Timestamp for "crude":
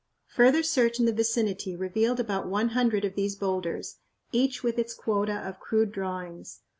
5.59-5.91